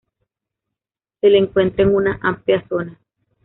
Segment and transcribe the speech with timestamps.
[1.19, 2.97] Se le encuentra en una amplia zona.